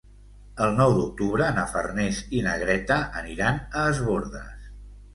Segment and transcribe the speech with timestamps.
[0.67, 4.71] El nou d'octubre na Farners i na Greta aniran a Es Bòrdes.